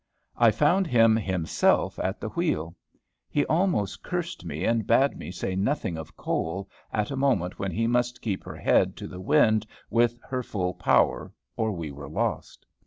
[0.35, 2.75] I found him himself at the wheel.
[3.29, 7.69] He almost cursed me and bade me say nothing of coal, at a moment when
[7.69, 12.09] he must keep her head to the wind with her full power, or we were
[12.09, 12.65] lost.